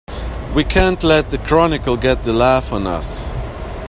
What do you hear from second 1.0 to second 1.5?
let the